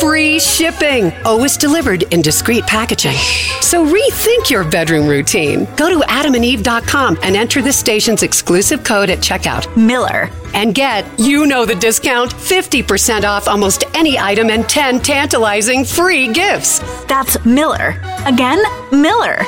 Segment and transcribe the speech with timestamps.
[0.00, 3.16] free shipping, always delivered in discreet packaging.
[3.60, 5.66] So rethink your bedroom routine.
[5.76, 9.74] Go to adamandeve.com and enter the station's exclusive code at checkout.
[9.76, 10.30] Miller.
[10.54, 16.32] And get, you know the discount, 50% off almost any item and 10 tantalizing free
[16.32, 16.80] gifts.
[17.04, 18.00] That's Miller.
[18.26, 19.42] Again, Miller.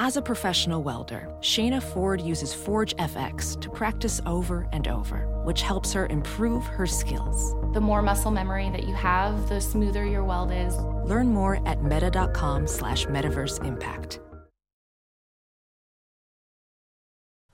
[0.00, 5.60] As a professional welder, Shayna Ford uses Forge FX to practice over and over, which
[5.60, 7.56] helps her improve her skills.
[7.74, 10.76] The more muscle memory that you have, the smoother your weld is.
[11.04, 14.20] Learn more at meta.com slash metaverse impact.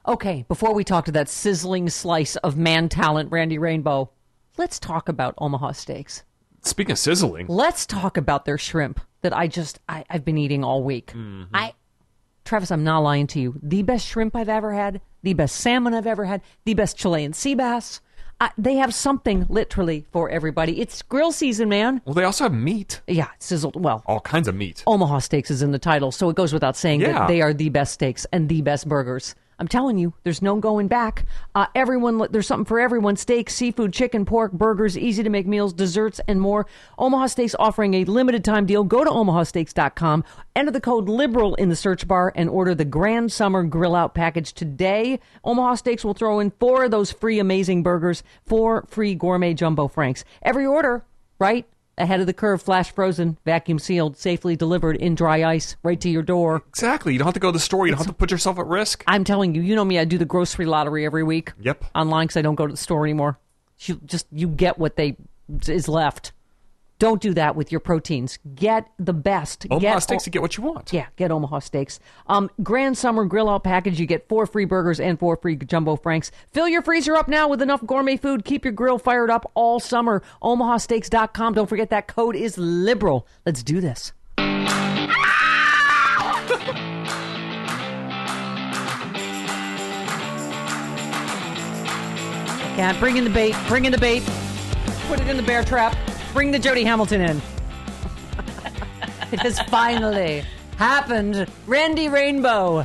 [0.06, 4.10] Okay, before we talk to that sizzling slice of man talent, Randy Rainbow,
[4.58, 6.24] let's talk about Omaha Steaks.
[6.60, 10.62] Speaking of sizzling, Let's talk about their shrimp that I just I, I've been eating
[10.62, 11.12] all week.
[11.12, 11.44] Mm-hmm.
[11.54, 11.72] I
[12.45, 13.59] Travis, I'm not lying to you.
[13.62, 17.33] The best shrimp I've ever had, the best salmon I've ever had, the best Chilean
[17.33, 18.00] sea bass.
[18.59, 20.78] They have something literally for everybody.
[20.83, 22.03] It's grill season, man.
[22.05, 23.83] well, they also have meat, Yeah, sizzled.
[23.83, 24.83] Well, all kinds of meat.
[24.87, 27.12] Omaha Steaks is in the title, so it goes without saying Yeah.
[27.20, 29.34] that they are the best steaks and the best burgers.
[29.58, 31.27] I'm telling you, there's no going back.
[31.55, 35.72] Uh, everyone, there's something for everyone: steak, seafood, chicken, pork, burgers, easy to make meals,
[35.72, 36.66] desserts, and more.
[36.98, 38.84] Omaha Steaks offering a limited time deal.
[38.84, 40.25] Go to omahasteaks.com,
[40.56, 44.14] enter the code liberal in the search bar, and order the Grand Summer Grill Out
[44.14, 45.20] package today.
[45.44, 49.88] Omaha Steaks will throw in four of those free amazing burgers, four free gourmet jumbo
[49.88, 50.25] franks.
[50.42, 51.04] Every order,
[51.38, 51.66] right?
[51.97, 56.09] Ahead of the curve, flash frozen, vacuum sealed, safely delivered in dry ice right to
[56.09, 56.62] your door.
[56.69, 57.12] Exactly.
[57.12, 57.87] You don't have to go to the store.
[57.87, 59.05] You don't have to put yourself at risk.
[59.06, 61.53] I'm telling you, you know me, I do the grocery lottery every week.
[61.60, 61.84] Yep.
[61.94, 63.38] Online because I don't go to the store anymore.
[63.81, 65.16] You just you get what they
[65.69, 66.33] is left.
[66.99, 68.38] Don't do that with your proteins.
[68.55, 69.66] Get the best.
[69.71, 70.93] Omaha get Steaks, to get what you want.
[70.93, 71.99] yeah, get Omaha Steaks.
[72.27, 73.99] Um, Grand Summer Grill Out package.
[73.99, 76.31] You get four free burgers and four free jumbo franks.
[76.53, 78.44] Fill your freezer up now with enough gourmet food.
[78.44, 80.22] Keep your grill fired up all summer.
[80.43, 81.54] OmahaSteaks.com.
[81.54, 83.27] Don't forget that code is liberal.
[83.44, 84.12] Let's do this.
[92.77, 93.54] Yeah, bring in the bait.
[93.69, 94.25] Bring in the bait.
[95.06, 95.97] Put it in the bear trap.
[96.34, 97.37] Bring the Jody Hamilton in.
[99.33, 100.45] it has finally
[100.77, 101.47] happened.
[101.69, 102.78] Randy Rainbow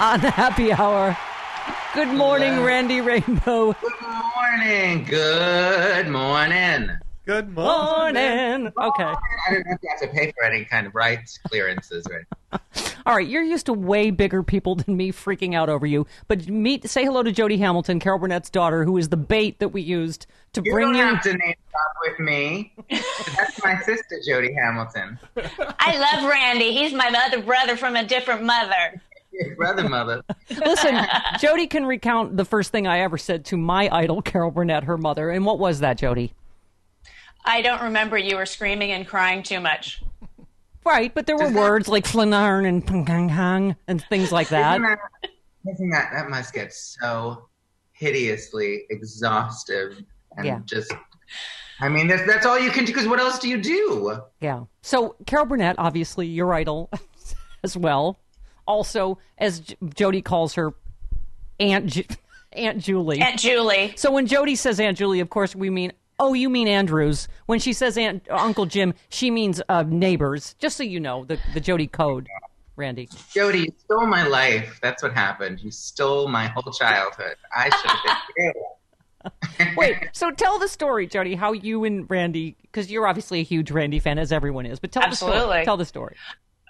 [0.00, 1.16] on the happy hour.
[1.94, 3.72] Good morning, Randy Rainbow.
[3.72, 5.04] Good morning.
[5.06, 6.90] Good morning.
[7.24, 8.66] Good Morning.
[8.66, 9.02] Okay.
[9.04, 9.16] I
[9.50, 12.24] don't know if you have to pay for any kind of rights clearances, right?
[13.06, 16.06] All right, you're used to way bigger people than me freaking out over you.
[16.28, 19.68] But meet, say hello to Jody Hamilton, Carol Burnett's daughter, who is the bait that
[19.70, 21.04] we used to You bring don't you.
[21.04, 22.72] have to name drop with me.
[22.90, 25.18] That's my sister, Jody Hamilton.
[25.78, 26.72] I love Randy.
[26.72, 29.00] He's my other brother from a different mother.
[29.56, 30.22] Brother, mother.
[30.50, 31.06] Listen,
[31.38, 34.98] Jody can recount the first thing I ever said to my idol, Carol Burnett, her
[34.98, 35.30] mother.
[35.30, 36.34] And what was that, Jody?
[37.44, 40.02] I don't remember you were screaming and crying too much.
[40.84, 44.76] Right, but there were words like flanarn and pungang and things like that.
[44.80, 44.98] Isn't that,
[45.74, 47.48] isn't that, that must get so
[47.92, 50.02] hideously exhaustive
[50.36, 50.60] and Yeah.
[50.64, 50.92] just.
[51.80, 52.92] I mean, that's, that's all you can do.
[52.92, 54.18] Because what else do you do?
[54.40, 54.64] Yeah.
[54.82, 56.90] So Carol Burnett, obviously your idol
[57.64, 58.18] as well.
[58.66, 60.72] Also, as J- Jody calls her,
[61.58, 62.04] Aunt Ju-
[62.52, 63.20] Aunt Julie.
[63.20, 63.92] Aunt Julie.
[63.96, 67.26] so when Jody says Aunt Julie, of course we mean, oh, you mean Andrews.
[67.46, 70.54] When she says Aunt Uncle Jim, she means uh, neighbors.
[70.58, 72.28] Just so you know, the the Jody code,
[72.76, 73.08] Randy.
[73.32, 74.78] Jody, you stole my life.
[74.82, 75.60] That's what happened.
[75.60, 77.36] You stole my whole childhood.
[77.56, 79.76] I should have been killed.
[79.76, 83.70] Wait, so tell the story, Jody, how you and Randy, because you're obviously a huge
[83.70, 85.32] Randy fan, as everyone is, but tell the story.
[85.32, 85.64] Absolutely.
[85.64, 86.16] Tell the story.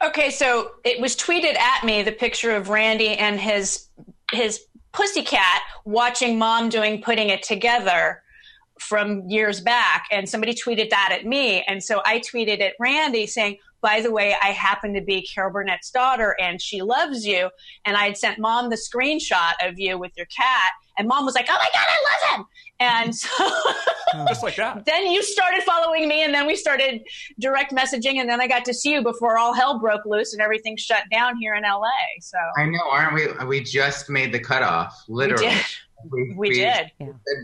[0.03, 3.89] Okay, so it was tweeted at me the picture of Randy and his
[4.33, 8.23] his pussycat watching mom doing putting it together
[8.81, 13.27] from years back and somebody tweeted that at me and so I tweeted at Randy
[13.27, 17.51] saying by the way, I happen to be Carol Burnett's daughter and she loves you.
[17.85, 20.73] And I had sent mom the screenshot of you with your cat.
[20.99, 22.47] And mom was like, oh my God, I love him.
[22.81, 23.29] And so
[24.29, 24.85] Just like that.
[24.85, 27.01] then you started following me and then we started
[27.39, 28.17] direct messaging.
[28.17, 31.05] And then I got to see you before all hell broke loose and everything shut
[31.11, 31.89] down here in LA.
[32.21, 33.47] So I know, aren't we?
[33.47, 35.55] We just made the cutoff, we literally.
[36.03, 36.11] did.
[36.13, 36.91] We, We did.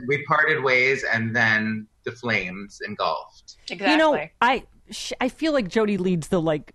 [0.06, 3.56] We parted ways, and then the flames engulfed.
[3.68, 3.92] Exactly.
[3.92, 4.64] You know, I
[5.20, 6.72] I feel like Jody leads the like,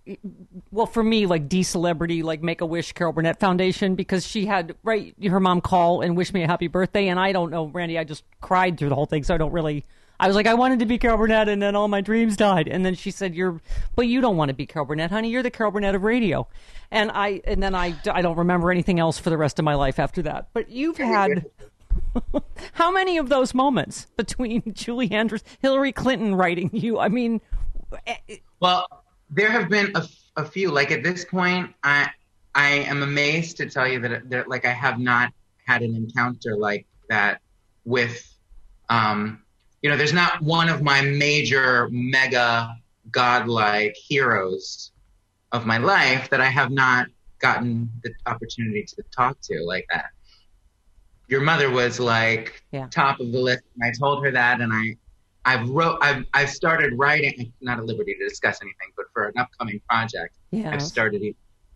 [0.70, 4.46] well, for me, like D celebrity, like Make a Wish Carol Burnett Foundation because she
[4.46, 7.66] had right her mom call and wish me a happy birthday, and I don't know,
[7.66, 9.84] Randy, I just cried through the whole thing, so I don't really.
[10.20, 12.68] I was like, I wanted to be Carol Burnett, and then all my dreams died.
[12.68, 13.60] And then she said, "You're,
[13.96, 15.30] but you don't want to be Carol Burnett, honey.
[15.30, 16.46] You're the Carol Burnett of radio."
[16.92, 19.74] And I, and then I, I don't remember anything else for the rest of my
[19.74, 20.48] life after that.
[20.52, 21.46] But you've had
[22.72, 26.98] how many of those moments between Julie Andrews, Hillary Clinton writing you?
[26.98, 27.40] I mean,
[28.06, 28.16] eh,
[28.60, 28.86] Well,
[29.30, 30.06] there have been a,
[30.36, 30.70] a few.
[30.70, 32.10] Like at this point, I
[32.54, 35.32] I am amazed to tell you that, that like I have not
[35.64, 37.40] had an encounter like that
[37.84, 38.36] with,
[38.88, 39.42] um,
[39.80, 42.76] you know, there's not one of my major mega
[43.10, 44.92] godlike heroes
[45.52, 47.06] of my life that I have not
[47.38, 50.10] gotten the opportunity to talk to like that.
[51.32, 52.88] Your mother was like Yeah.
[52.88, 54.98] top of the list, and I told her that, and I
[55.46, 59.38] I've wrote I've I've started writing not at liberty to discuss anything, but for an
[59.38, 61.22] upcoming project, yeah, I've started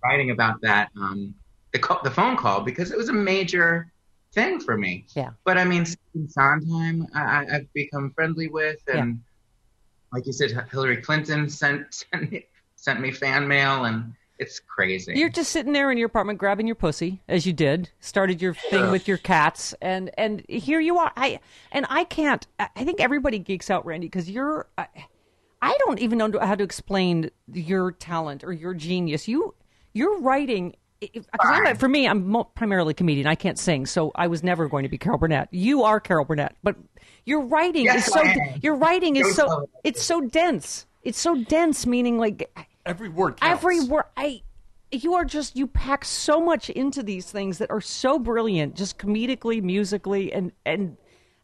[0.05, 1.35] writing about that um
[1.73, 3.91] the call, the phone call because it was a major
[4.35, 5.07] thing for me.
[5.15, 5.31] Yeah.
[5.47, 5.87] But I mean,
[6.29, 9.23] Sondheim, I, I've become friendly with, and
[10.13, 12.45] like you said, Hillary Clinton sent sent me,
[12.77, 15.15] sent me fan mail, and it's crazy.
[15.17, 17.91] You're just sitting there in your apartment grabbing your pussy, as you did.
[18.01, 21.13] Started your thing with your cats, and and here you are.
[21.17, 21.41] I
[21.73, 22.47] and I can't.
[22.59, 24.67] I I think everybody geeks out, Randy, because you're.
[24.77, 24.87] I,
[25.63, 29.27] I don't even know how to explain your talent or your genius.
[29.27, 29.55] You
[29.95, 30.77] you're writing.
[31.15, 33.27] 'cause I'm a- for me, I'm mo- primarily a comedian.
[33.27, 35.49] I can't sing, so I was never going to be Carol Burnett.
[35.51, 36.75] You are Carol Burnett, but
[37.27, 38.23] your writing Yes, is so.
[38.63, 39.69] Your writing is so.
[39.85, 40.87] It's so dense.
[41.03, 42.51] It's so dense, meaning like
[42.87, 43.59] Every word counts.
[43.63, 44.43] every word i
[44.93, 48.99] you are just you pack so much into these things that are so brilliant just
[48.99, 50.97] comedically musically and and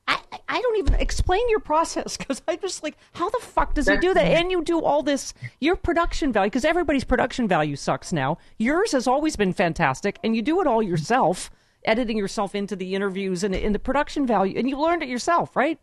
[0.08, 3.72] I, I- I don't even explain your process because I'm just like, how the fuck
[3.74, 4.24] does he do that?
[4.26, 8.36] And you do all this, your production value, because everybody's production value sucks now.
[8.58, 11.50] Yours has always been fantastic, and you do it all yourself,
[11.84, 15.56] editing yourself into the interviews and in the production value, and you learned it yourself,
[15.56, 15.78] right?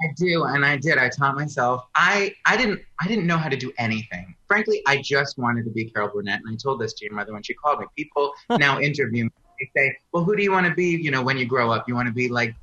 [0.00, 0.96] I do, and I did.
[0.96, 1.84] I taught myself.
[1.94, 4.34] I I didn't I didn't know how to do anything.
[4.50, 7.32] Frankly, I just wanted to be Carol Burnett, and I told this to your mother
[7.32, 7.86] when she called me.
[7.96, 9.30] People now interview me.
[9.60, 11.00] They say, "Well, who do you want to be?
[11.00, 12.56] You know, when you grow up, you want to be like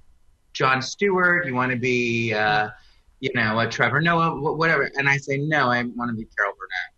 [0.51, 1.47] Jon Stewart.
[1.47, 2.71] You want to be, uh,
[3.21, 6.51] you know, a Trevor Noah, whatever." And I say, "No, I want to be Carol
[6.59, 6.91] Burnett."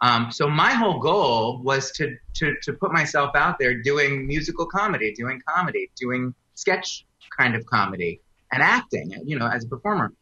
[0.00, 4.66] Um, so my whole goal was to, to to put myself out there doing musical
[4.66, 7.06] comedy, doing comedy, doing sketch
[7.38, 8.20] kind of comedy,
[8.50, 9.14] and acting.
[9.24, 10.12] You know, as a performer.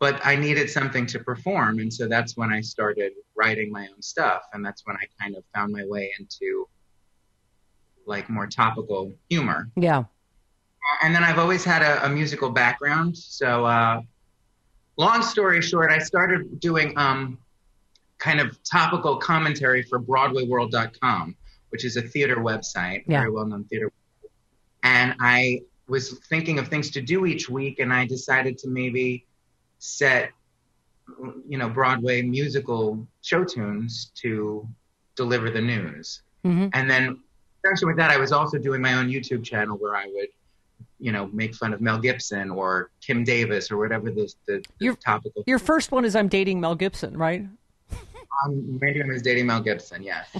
[0.00, 4.02] But I needed something to perform, and so that's when I started writing my own
[4.02, 6.68] stuff, and that's when I kind of found my way into
[8.06, 9.70] like more topical humor.
[9.76, 10.04] Yeah.
[11.02, 14.00] And then I've always had a, a musical background, so uh,
[14.96, 17.38] long story short, I started doing um,
[18.18, 21.36] kind of topical commentary for BroadwayWorld.com,
[21.70, 23.20] which is a theater website, Yeah.
[23.20, 23.90] very well known theater.
[24.82, 29.26] And I was thinking of things to do each week, and I decided to maybe
[29.78, 30.30] set,
[31.48, 34.66] you know, Broadway musical show tunes to
[35.16, 36.22] deliver the news.
[36.44, 36.70] Mhm.
[36.72, 37.20] And then,
[37.62, 40.28] conjunction with that, I was also doing my own YouTube channel where I would,
[40.98, 44.64] you know, make fun of Mel Gibson or Kim Davis or whatever the, the, the
[44.78, 45.44] You're- topical.
[45.46, 47.46] Your first one is I'm dating Mel Gibson, right?
[48.46, 50.34] Um, Randy was dating Mel Gibson, yes.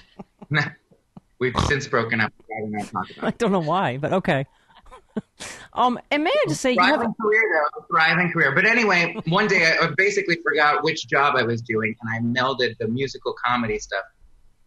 [1.39, 2.33] We've since broken up.
[2.41, 4.47] I'd rather not talk about I don't know why, but okay.
[5.73, 7.43] um, and may I just say, you have a, Thriving career,
[7.75, 7.85] though.
[7.91, 8.55] Thriving career.
[8.55, 12.79] But anyway, one day I basically forgot which job I was doing, and I melded
[12.79, 14.05] the musical comedy stuff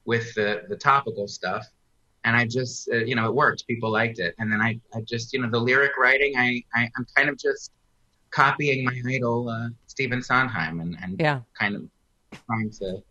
[0.06, 1.66] with the, the topical stuff.
[2.24, 3.68] And I just, uh, you know, it worked.
[3.68, 4.34] People liked it.
[4.40, 7.38] And then I, I just, you know, the lyric writing, I, I, I'm kind of
[7.38, 7.72] just
[8.32, 11.42] copying my idol, uh, Stephen Sondheim, and, and yeah.
[11.58, 11.84] kind of
[12.48, 13.04] trying to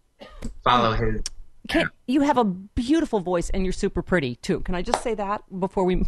[0.62, 1.22] follow his.
[1.68, 4.60] Can, you have a beautiful voice and you're super pretty too.
[4.60, 6.04] Can I just say that before we?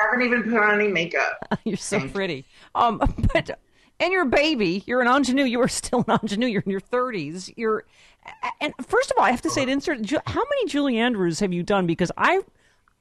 [0.00, 1.38] I haven't even put on any makeup.
[1.64, 2.44] you're so pretty.
[2.74, 2.98] Um,
[3.32, 3.58] but
[4.00, 4.84] and you're a baby.
[4.86, 5.44] You're an ingenue.
[5.44, 6.46] You are still an ingenue.
[6.46, 7.52] You're in your 30s.
[7.56, 7.84] You're
[8.60, 11.52] and first of all, I have to say, to insert, how many Julie Andrews have
[11.52, 11.86] you done?
[11.86, 12.40] Because I,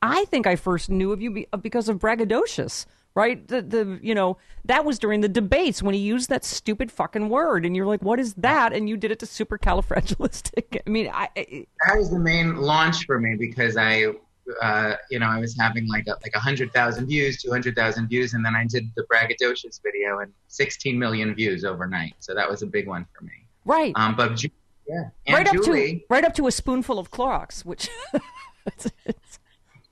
[0.02, 2.86] I think I first knew of you because of Braggadocious.
[3.16, 3.48] right?
[3.48, 7.30] The the you know that was during the debates when he used that stupid fucking
[7.30, 8.74] word, and you're like, what is that?
[8.74, 10.82] And you did it to supercalifragilistic.
[10.88, 14.14] I mean, I, I that was the main launch for me because I,
[14.62, 17.76] uh, you know, I was having like a, like a hundred thousand views, two hundred
[17.76, 22.14] thousand views, and then I did the braggadocious video and sixteen million views overnight.
[22.20, 23.32] So that was a big one for me.
[23.66, 27.12] right, Um, but yeah, and right up Julie, to right up to a spoonful of
[27.12, 27.90] Clorox, which
[28.66, 29.40] it's, it's,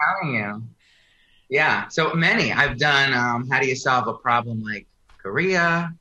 [0.01, 0.63] telling you,
[1.49, 1.87] yeah.
[1.89, 2.51] So many.
[2.53, 3.13] I've done.
[3.13, 4.87] Um, how do you solve a problem like
[5.21, 5.93] Korea?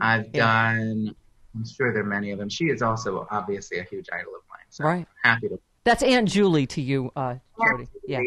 [0.00, 0.72] I've Yeah.
[0.74, 1.14] done.
[1.54, 2.50] I'm sure there are many of them.
[2.50, 4.66] She is also obviously a huge idol of mine.
[4.68, 5.06] So Right.
[5.22, 5.58] happy to.
[5.86, 7.88] That's Aunt Julie to you, uh, Jody.
[8.06, 8.20] Yeah,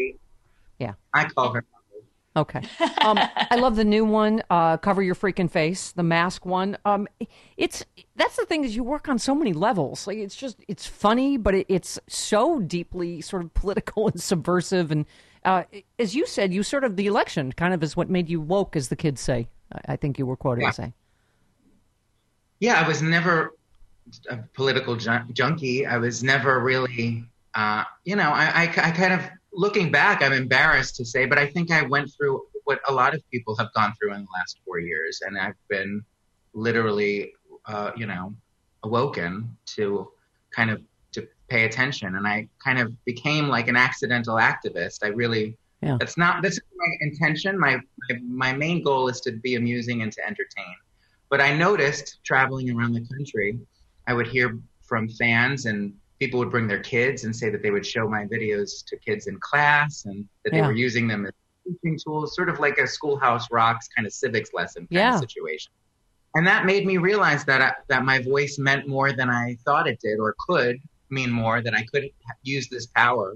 [0.80, 0.94] yeah.
[1.14, 1.64] I call her.
[2.36, 2.62] Okay.
[3.02, 6.78] Um, I love the new one, uh, cover your freaking face, the mask one.
[6.84, 7.08] Um,
[7.56, 7.84] it's
[8.16, 10.06] that's the thing is you work on so many levels.
[10.06, 14.90] Like it's just it's funny, but it, it's so deeply sort of political and subversive.
[14.92, 15.06] And
[15.44, 15.64] uh,
[15.98, 18.76] as you said, you sort of the election kind of is what made you woke,
[18.76, 19.48] as the kids say.
[19.72, 20.70] I, I think you were quoted Yeah.
[20.70, 20.94] saying.
[22.60, 23.54] yeah, I was never
[24.30, 25.84] a political jun- junkie.
[25.84, 27.24] I was never really,
[27.54, 31.38] uh, you know, I, I, I kind of, looking back, I'm embarrassed to say, but
[31.38, 34.28] I think I went through what a lot of people have gone through in the
[34.38, 35.20] last four years.
[35.26, 36.02] And I've been
[36.52, 37.32] literally,
[37.66, 38.34] uh, you know,
[38.84, 40.08] awoken to
[40.52, 40.80] kind of
[41.12, 42.16] to pay attention.
[42.16, 44.98] And I kind of became like an accidental activist.
[45.02, 45.96] I really, Yeah.
[45.98, 47.58] that's not, that's my intention.
[47.58, 50.76] My, my, my main goal is to be amusing and to entertain.
[51.28, 53.58] But I noticed traveling around the country,
[54.06, 57.70] I would hear from fans and people would bring their kids and say that they
[57.70, 60.66] would show my videos to kids in class and that they Yeah.
[60.66, 61.32] were using them as
[61.66, 65.14] teaching tools, sort of like a schoolhouse rocks kind of civics lesson kind Yeah.
[65.14, 65.72] of situation.
[66.34, 69.88] And that made me realize that I, that my voice meant more than I thought
[69.88, 70.76] it did or could
[71.08, 72.08] mean more that I could
[72.42, 73.34] use this power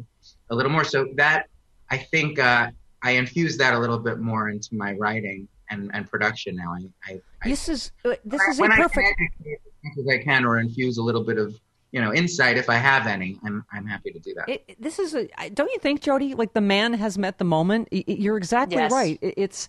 [0.51, 0.85] a little more.
[0.85, 1.47] So that
[1.91, 2.71] I think uh,
[3.03, 6.75] I infused that a little bit more into my writing and, and production now.
[6.75, 8.95] I, I, I This is uh, this is a when I perfect.
[9.19, 11.59] can educate as much as I can or infuse a little bit of
[11.95, 13.39] you know insight if I have any.
[13.47, 14.49] I'm I'm happy to do that.
[14.49, 15.29] It, this is a.
[15.41, 16.35] I- Don't you think, Jody?
[16.35, 17.89] Like the man has met the moment.
[17.93, 18.91] Y- y- You're exactly Yes.
[18.93, 19.19] right.
[19.23, 19.69] It's,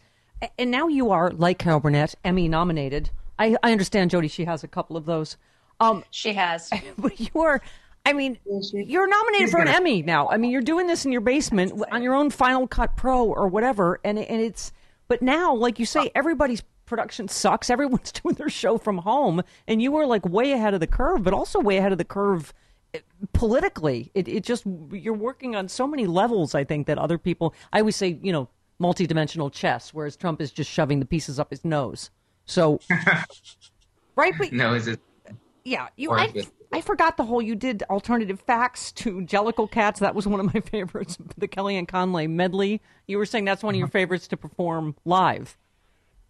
[0.58, 3.12] and now you are like Carol Burnett, Emmy nominated.
[3.38, 4.27] I, I understand, Jody.
[4.27, 5.38] She has a couple of those.
[5.79, 6.72] Um, She has.
[6.98, 7.62] but you are.
[8.08, 8.38] I mean,
[8.74, 10.27] you're nominated she's for an gonna- Emmy now.
[10.29, 13.48] I mean, you're doing this in your basement on your own Final Cut Pro or
[13.48, 14.72] whatever, and and it's.
[15.08, 17.70] But now, like you say, everybody's production sucks.
[17.70, 21.24] Everyone's doing their show from home, and you were like way ahead of the curve,
[21.24, 22.54] but also way ahead of the curve
[22.94, 23.00] eh,
[23.34, 24.12] politically.
[24.13, 26.56] It it just you're working on so many levels.
[26.56, 27.54] I think that other people.
[27.74, 28.50] I always say, you know,
[28.80, 32.10] multidimensional chess, whereas Trump is just shoving the pieces up his nose.
[32.46, 32.80] So,
[34.15, 35.00] right, but no, is it?
[35.63, 36.12] yeah, you.
[36.12, 36.32] I,
[36.72, 37.42] I forgot the whole.
[37.42, 40.00] You did alternative facts to Jellicle Cats.
[40.00, 41.18] That was one of my favorites.
[41.38, 42.82] The Kellyanne Conway medley.
[43.08, 45.58] You were saying that's one of your favorites to perform live.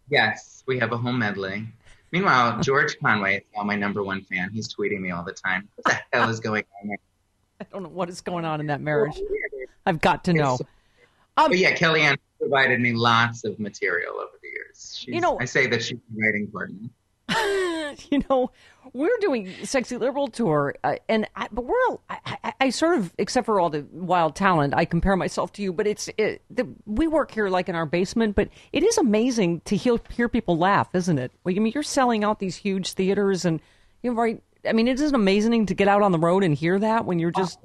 [0.10, 1.68] Yes, we have a home medley.
[2.12, 4.50] Meanwhile, George Conway is now my number one fan.
[4.54, 5.68] He's tweeting me all the time.
[5.76, 6.98] What the hell is going on there?
[7.62, 9.20] I don't know what is going on in that marriage.
[9.86, 10.58] I've got to know.
[11.38, 14.96] Um, but yeah, Kellyanne provided me lots of material over the years.
[14.98, 16.90] She's, You know- I say that she's writing partner.
[18.12, 18.52] you know,
[18.94, 21.76] we're doing sexy liberal tour, uh, and I, but we're
[22.10, 25.62] I, I, I sort of, except for all the wild talent, I compare myself to
[25.62, 25.74] you.
[25.74, 29.62] But it's it, the, we work here like in our basement, but it is amazing
[29.62, 31.32] to hear hear people laugh, isn't it?
[31.44, 33.60] Well, I mean, you're selling out these huge theaters, and
[34.04, 34.42] you know, right?
[34.68, 37.20] I mean, it is amazing to get out on the road and hear that when
[37.20, 37.60] you're just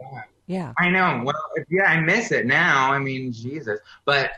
[0.51, 0.73] yeah.
[0.79, 1.23] I know.
[1.25, 2.93] Well, yeah, I miss it now.
[2.93, 3.79] I mean, Jesus.
[4.05, 4.33] But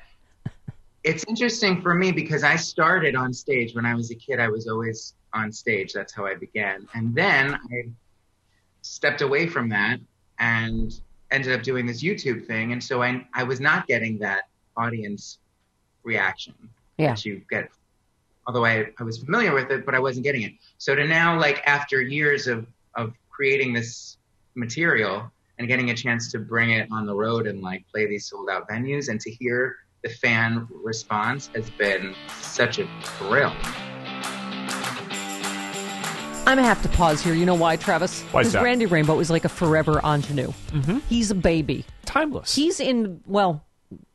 [1.04, 4.38] it's interesting for me because I started on stage when I was a kid.
[4.38, 5.92] I was always on stage.
[5.92, 6.88] That's how I began.
[6.94, 7.88] And then I
[8.82, 9.98] stepped away from that
[10.38, 10.92] and
[11.30, 12.72] ended up doing this YouTube thing.
[12.72, 14.42] And so I, I was not getting that
[14.76, 15.38] audience
[16.04, 16.54] reaction
[16.98, 17.14] Yeah.
[17.14, 17.68] that you get.
[18.46, 20.52] Although I, I was familiar with it, but I wasn't getting it.
[20.78, 24.18] So to now, like after years of, of creating this
[24.54, 28.26] material and getting a chance to bring it on the road and like play these
[28.26, 33.54] sold out venues and to hear the fan response has been such a thrill.
[36.52, 37.32] I'm gonna have to pause here.
[37.32, 38.20] You know why, Travis?
[38.24, 38.62] Why is Because that?
[38.62, 40.52] Randy Rainbow is like a forever ingenue.
[40.72, 40.98] Mm-hmm.
[41.08, 41.86] He's a baby.
[42.04, 42.54] Timeless.
[42.54, 43.64] He's in well,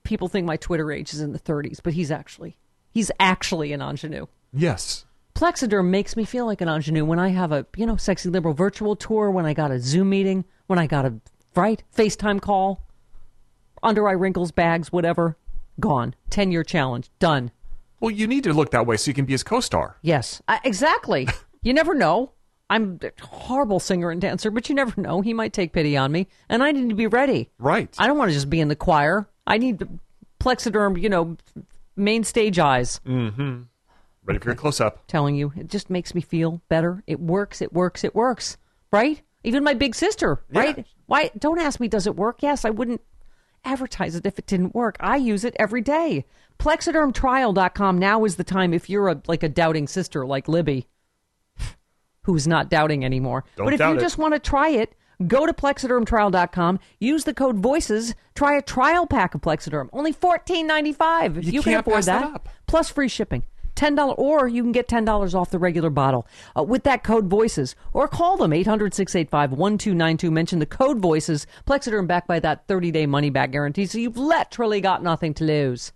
[0.04, 2.56] people think my Twitter age is in the 30s, but he's actually
[2.92, 4.28] he's actually an ingenue.
[4.54, 5.06] yes.
[5.34, 8.54] Plexaderm makes me feel like an ingenue when I have a you know sexy liberal
[8.54, 11.16] virtual tour, when I got a Zoom meeting, when I got a
[11.56, 12.84] right FaceTime call,
[13.82, 15.38] under eye wrinkles, bags, whatever,
[15.80, 16.14] gone.
[16.30, 17.50] Ten year challenge done.
[18.00, 19.98] Well, you need to look that way so you can be his co-star.
[20.04, 21.28] Yes, I, exactly.
[21.68, 22.32] you never know.
[22.70, 25.22] I'm a horrible singer and dancer, but you never know.
[25.22, 27.50] He might take pity on me, and I need to be ready.
[27.60, 27.94] Right.
[27.98, 29.30] I don't want to just be in the choir.
[29.46, 29.88] I need
[30.40, 31.38] Plexaderm, you know,
[31.96, 33.00] main stage eyes.
[33.06, 33.64] Mm-hmm.
[34.26, 35.08] Ready for your close up.
[35.08, 37.04] Telling you, it just makes me feel better.
[37.08, 37.62] It works.
[37.62, 38.04] It works.
[38.04, 38.58] It works.
[38.92, 39.22] Right?
[39.44, 40.42] Even my big sister.
[40.52, 40.86] Right?
[41.06, 41.32] Why?
[41.38, 41.88] Don't ask me.
[41.88, 42.44] Does it work?
[42.44, 43.02] Yes, I wouldn't
[43.64, 44.98] advertise it if it didn't work.
[45.00, 46.26] I use it every day.
[46.60, 47.98] Plexadermtrial.com.
[47.98, 50.88] Now is the time if you're a like a doubting sister like Libby,
[52.28, 53.44] who's not doubting anymore.
[53.56, 54.00] Don't but if you it.
[54.00, 54.94] just want to try it,
[55.26, 56.80] go to plexadermtrial.com.
[57.00, 58.14] Use the code VOICES.
[58.36, 59.90] Try a trial pack of Plexaderm.
[59.92, 61.38] Only fourteen ninety five.
[61.38, 63.44] If You you, can afford that that, plus free shipping.
[63.76, 67.04] Ten dollar, or you can get ten dollars off the regular bottle uh, with that
[67.04, 70.32] code Voices, or call them 800-685-1292.
[70.32, 71.48] Mention the code Voices.
[71.66, 75.44] Plexaderm backed by that thirty day money back guarantee, so you've literally got nothing to
[75.44, 75.94] lose.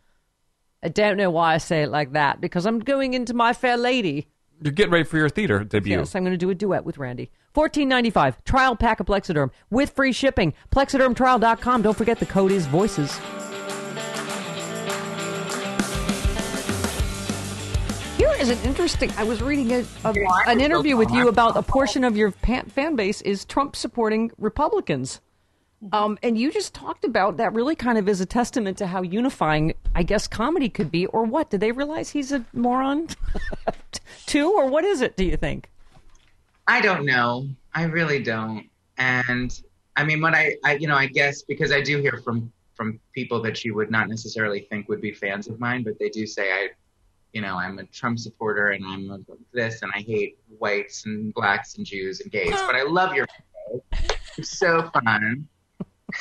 [0.83, 3.77] I don't know why I say it like that because I'm going into my fair
[3.77, 4.27] lady.
[4.61, 5.97] You're getting ready for your theater debut.
[5.97, 7.31] Yes, I'm going to do a duet with Randy.
[7.53, 10.53] Fourteen ninety five trial pack of Plexaderm with free shipping.
[10.71, 11.81] Plexadermtrial.com.
[11.81, 13.19] Don't forget the code is Voices.
[18.17, 19.11] Here is an interesting.
[19.17, 20.13] I was reading a, a,
[20.47, 24.31] an interview with you about a portion of your pan, fan base is Trump supporting
[24.37, 25.21] Republicans.
[25.91, 29.01] Um, and you just talked about that really kind of is a testament to how
[29.01, 31.49] unifying, I guess, comedy could be, or what?
[31.49, 33.07] Did they realize he's a moron
[34.27, 35.69] too, or what is it, do you think?
[36.67, 37.47] I don't know.
[37.73, 38.69] I really don't.
[38.97, 39.59] And
[39.95, 42.99] I mean, what I, I, you know, I guess because I do hear from from
[43.13, 46.25] people that you would not necessarily think would be fans of mine, but they do
[46.25, 46.69] say I,
[47.33, 49.19] you know, I'm a Trump supporter and I'm a
[49.51, 53.27] this and I hate whites and blacks and Jews and gays, but I love your
[53.27, 53.83] show.
[54.37, 55.47] It's so fun.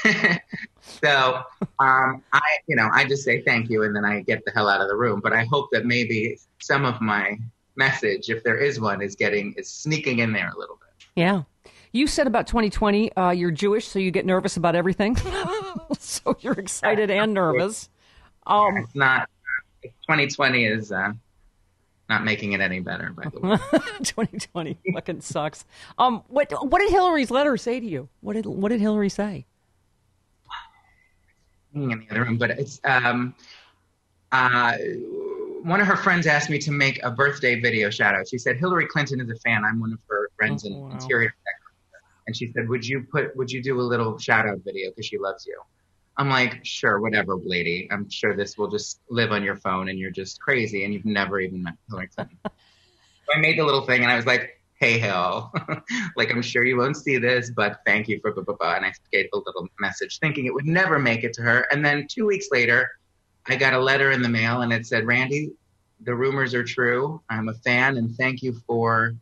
[0.81, 1.43] so
[1.79, 4.69] um, I, you know, I just say thank you and then I get the hell
[4.69, 5.21] out of the room.
[5.21, 7.39] But I hope that maybe some of my
[7.77, 11.07] message, if there is one, is getting is sneaking in there a little bit.
[11.17, 11.43] Yeah.
[11.93, 15.17] You said about 2020, uh, you're Jewish, so you get nervous about everything.
[15.99, 17.89] so you're excited and nervous.
[18.47, 19.29] Um, It's not
[19.83, 21.13] 2020 is uh,
[22.09, 23.11] not making it any better.
[23.11, 23.57] By the way,
[24.03, 25.65] 2020 fucking sucks.
[25.99, 28.09] Um, what what did Hillary's letter say to you?
[28.21, 29.47] What did what did Hillary say?
[31.75, 33.35] In the other room, but it's um,
[34.33, 34.77] uh,
[35.63, 38.29] one of her friends asked me to make a birthday video shout out.
[38.29, 39.65] She said Hillary Clinton is a fan.
[39.65, 40.91] I'm one of her friends in Oh, wow.
[40.93, 42.03] interior decorator.
[42.27, 43.37] and she said, "Would you put?
[43.37, 45.61] Would you do a little shout out video because she loves you?"
[46.17, 47.89] I'm like, "Sure, whatever, lady.
[47.91, 51.05] I'm sure this will just live on your phone, and you're just crazy, and you've
[51.05, 52.53] never even met Hillary Clinton." so
[53.37, 54.57] I made the little thing, and I was like.
[54.81, 55.53] Hey Hill,
[56.17, 58.77] like I'm sure you won't see this, but thank you for blah blah blah.
[58.77, 61.67] And I gave a little message, thinking it would never make it to her.
[61.71, 62.89] And then two weeks later,
[63.47, 65.53] I got a letter in the mail, and it said, "Randy,
[66.01, 67.23] the rumors are true.
[67.29, 69.15] I'm a fan, and thank you for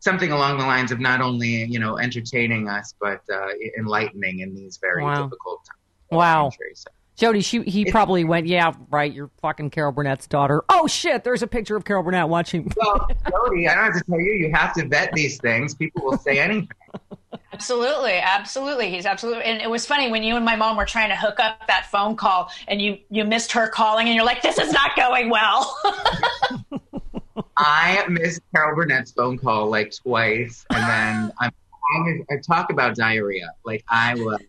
[0.00, 4.54] something along the lines of not only you know entertaining us, but uh, enlightening in
[4.54, 5.22] these very Wow.
[5.22, 5.78] difficult times."
[6.10, 6.50] Wow.
[6.50, 9.12] So, Jody, she he probably went, yeah, right.
[9.12, 10.62] You're fucking Carol Burnett's daughter.
[10.68, 11.24] Oh shit!
[11.24, 12.70] There's a picture of Carol Burnett watching.
[12.76, 15.74] well, Jody, I don't have to tell you, you have to vet these things.
[15.74, 16.68] People will say anything.
[17.52, 18.90] Absolutely, absolutely.
[18.90, 19.44] He's absolutely.
[19.44, 21.86] And it was funny when you and my mom were trying to hook up that
[21.90, 25.30] phone call, and you you missed her calling, and you're like, "This is not going
[25.30, 25.74] well."
[27.56, 31.50] I missed Carol Burnett's phone call like twice, and then I'm,
[31.94, 33.50] I, I talk about diarrhea.
[33.64, 34.40] Like I was,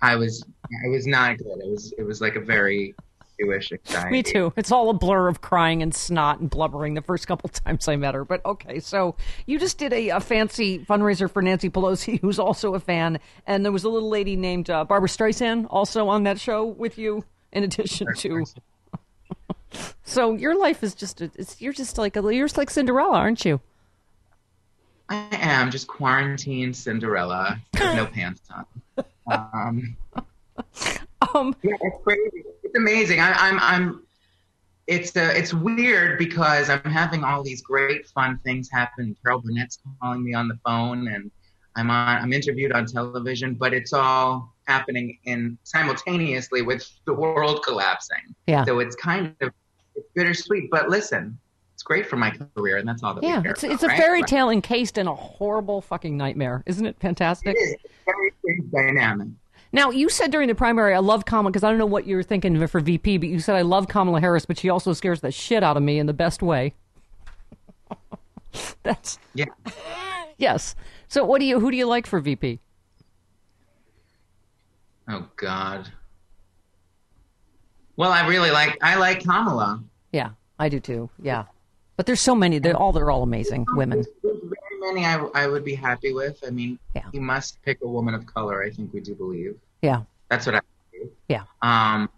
[0.00, 0.44] I was,
[0.84, 1.58] I was not good.
[1.60, 2.94] It was, it was like a very
[3.38, 4.10] Jewish anxiety.
[4.10, 4.52] Me too.
[4.56, 7.96] It's all a blur of crying and snot and blubbering the first couple times I
[7.96, 8.24] met her.
[8.24, 12.74] But okay, so you just did a, a fancy fundraiser for Nancy Pelosi, who's also
[12.74, 16.40] a fan, and there was a little lady named uh, Barbra Streisand also on that
[16.40, 17.24] show with you.
[17.52, 18.44] In addition to,
[20.04, 23.16] so your life is just a, it's, you're just like a, you're just like Cinderella,
[23.16, 23.60] aren't you?
[25.08, 28.66] I am just quarantine Cinderella with no pants on.
[29.28, 29.96] Um,
[31.34, 32.44] Um, yeah, it's crazy.
[32.62, 33.20] It's amazing.
[33.20, 34.02] I, I'm, I'm.
[34.86, 39.16] It's uh, it's weird because I'm having all these great fun things happen.
[39.22, 41.30] Carol Burnett's calling me on the phone, and
[41.74, 42.22] I'm on.
[42.22, 48.34] I'm interviewed on television, but it's all happening in simultaneously with the world collapsing.
[48.46, 48.64] Yeah.
[48.64, 49.52] So it's kind of
[49.94, 50.70] it's bittersweet.
[50.70, 51.38] But listen,
[51.74, 53.98] it's great for my career, and that's all that yeah, it's about, it's a right?
[53.98, 56.96] fairy tale encased in a horrible fucking nightmare, isn't it?
[57.00, 57.56] Fantastic.
[57.56, 59.28] It is It's very dynamic.
[59.76, 62.22] Now, you said during the primary, I love Kamala, because I don't know what you're
[62.22, 65.30] thinking for VP, but you said I love Kamala Harris, but she also scares the
[65.30, 66.72] shit out of me in the best way.
[68.82, 69.44] That's Yeah.
[70.38, 70.74] yes.
[71.08, 71.60] So, what do you?
[71.60, 72.58] Who do you like for VP?
[75.08, 75.92] Oh God.
[77.96, 79.84] Well, I really like I like Kamala.
[80.10, 81.10] Yeah, I do too.
[81.22, 81.44] Yeah,
[81.98, 82.58] but there's so many.
[82.60, 84.06] They're all they're all amazing women.
[84.22, 86.42] There's very many I, I would be happy with.
[86.46, 87.02] I mean, Yeah.
[87.12, 88.62] you must pick a woman of color.
[88.62, 90.60] I think we do believe Yeah, that's what I
[90.92, 91.10] do.
[91.28, 91.44] yeah.
[91.62, 92.08] Um,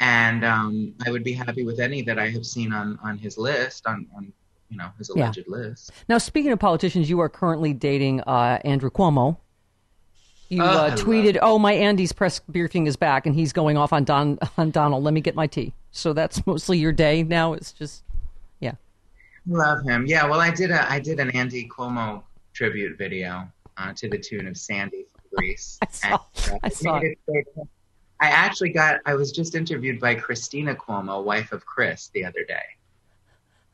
[0.00, 3.38] and um, I would be happy with any that I have seen on on his
[3.38, 4.32] list on on
[4.70, 5.24] you know his Yeah.
[5.24, 5.90] alleged list.
[6.08, 9.38] Now, speaking of politicians, you are currently dating uh, Andrew Cuomo.
[10.50, 13.92] You Oh, uh, tweeted, "Oh, my Andy's press briefing is back, and he's going off
[13.92, 15.02] on Don on Donald.
[15.02, 17.54] Let me get my tea." So that's mostly your day now.
[17.54, 18.02] It's just,
[18.60, 18.72] yeah.
[19.46, 20.06] Love him.
[20.06, 20.26] Yeah.
[20.26, 24.46] Well, I did a I did an Andy Cuomo tribute video uh, to the tune
[24.46, 25.78] of Sandy Grease.
[25.82, 26.08] I saw-
[26.46, 27.18] And, uh, I saw it
[28.20, 29.00] I actually got.
[29.06, 32.62] I was just interviewed by Christina Cuomo, wife of Chris, the other day.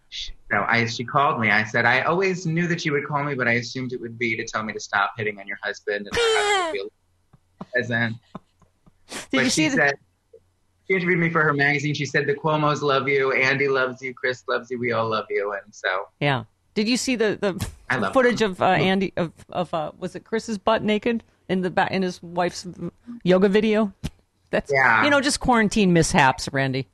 [0.09, 1.51] She- So I, she called me.
[1.51, 4.19] I said, I always knew that you would call me, but I assumed it would
[4.19, 6.91] be to tell me to stop hitting on your husband and would.
[7.79, 8.19] Did
[9.33, 9.95] but you see she the- said
[10.89, 11.95] she interviewed me for her magazine.
[11.95, 15.27] She said the Cuomo's love you, Andy loves you, Chris loves you, we all love
[15.31, 16.45] you, and so Yeah.
[16.75, 18.53] Did you see the the footage him.
[18.53, 22.03] of uh, Andy of of uh, was it Chris's butt naked in the back in
[22.03, 22.67] his wife's
[23.25, 23.93] yoga video?
[24.51, 25.05] That's Yeah.
[25.05, 26.89] you know just quarantine mishaps, Randy.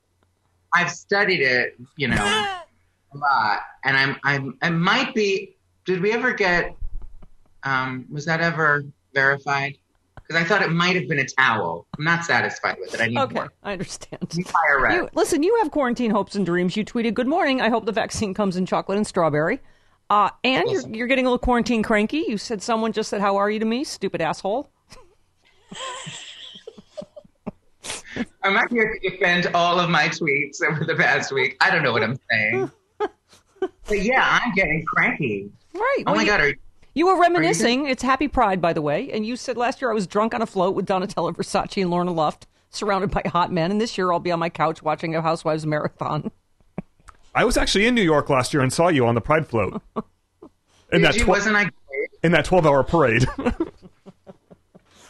[0.75, 2.17] I've studied it, you know,
[3.15, 5.57] a lot, and I'm I'm I might be.
[5.85, 6.75] Did we ever get?
[7.63, 9.77] Um, was that ever verified?
[10.17, 11.87] Because I thought it might have been a towel.
[11.97, 13.01] I'm not satisfied with it.
[13.01, 13.53] I need Okay, more.
[13.63, 14.29] I understand.
[14.47, 14.95] Fire red.
[14.95, 16.77] You, listen, you have quarantine hopes and dreams.
[16.77, 17.61] You tweeted, "Good morning.
[17.61, 19.61] I hope the vaccine comes in chocolate and strawberry."
[20.09, 22.25] Uh, and you're, you're getting a little quarantine cranky.
[22.29, 24.71] You said someone just said, "How are you?" to me, stupid asshole.
[28.43, 31.57] I'm not here to defend all of my tweets over the past week.
[31.61, 32.71] I don't know what I'm saying.
[32.99, 35.51] but yeah, I'm getting cranky.
[35.75, 36.05] Right.
[36.07, 36.57] Oh well, my you, god, are you,
[36.95, 37.87] you were reminiscing.
[37.87, 39.11] It's Happy Pride, by the way.
[39.11, 41.91] And you said last year I was drunk on a float with Donatella Versace and
[41.91, 43.71] Lorna Luft, surrounded by hot men.
[43.71, 46.31] And this year I'll be on my couch watching a Housewives marathon.
[47.37, 49.81] I was actually in New York last year and saw you on the Pride float.
[50.93, 51.25] In did that you?
[51.25, 52.11] tw- Wasn't I great?
[52.23, 53.27] in that twelve hour parade.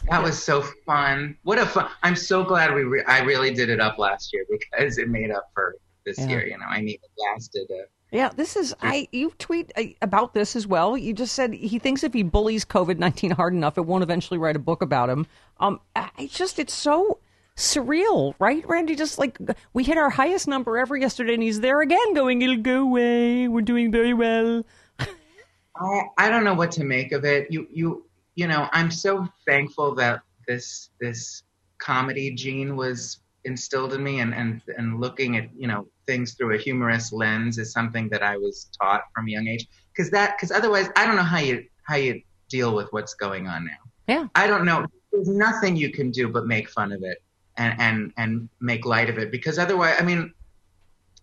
[0.09, 1.35] That was so fun.
[1.43, 1.89] What a fun!
[2.01, 2.83] I'm so glad we.
[2.83, 6.27] Re- I really did it up last year because it made up for this Yeah.
[6.27, 6.47] year.
[6.47, 7.67] You know, I need it lasted.
[7.69, 9.09] Uh, Yeah, this is I.
[9.11, 10.97] You tweet uh, about this as well.
[10.97, 14.37] You just said he thinks if he bullies COVID nineteen hard enough, it won't eventually
[14.37, 15.27] write a book about him.
[15.59, 17.19] Um, I I just it's so
[17.57, 18.95] surreal, right, Randy?
[18.95, 19.37] Just like
[19.73, 23.47] we hit our highest number ever yesterday, and he's there again, going, "It'll go away.
[23.47, 24.63] We're doing very well."
[24.99, 27.51] I I don't know what to make of it.
[27.51, 31.43] You you you know, I'm so thankful that this this
[31.79, 36.55] comedy gene was instilled in me, and and and looking at you know things through
[36.55, 39.67] a humorous lens is something that I was taught from a young age.
[39.91, 43.47] Because that because otherwise, I don't know how you how you deal with what's going
[43.47, 43.71] on now.
[44.07, 44.27] Yeah.
[44.35, 44.85] I don't know.
[45.11, 47.17] There's nothing you can do but make fun of it
[47.57, 50.33] and and and make light of it because otherwise, I mean,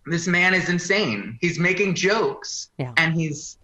[0.05, 1.37] this man is insane.
[1.41, 2.93] He's making jokes Yeah.
[2.97, 3.57] and he's